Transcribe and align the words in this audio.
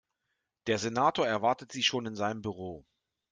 Der 0.65 0.79
Senator 0.79 1.27
erwartet 1.27 1.71
Sie 1.71 1.83
schon 1.83 2.07
in 2.07 2.15
seinem 2.15 2.41
Büro. 2.41 2.87